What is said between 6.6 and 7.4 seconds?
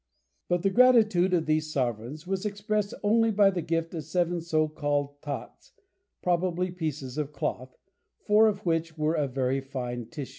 pieces of